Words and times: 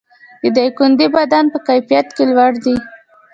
د 0.41 0.43
دایکنډي 0.57 1.07
بادام 1.13 1.45
په 1.53 1.59
کیفیت 1.67 2.07
کې 2.15 2.23
لوړ 2.31 2.51
دي 2.63 2.75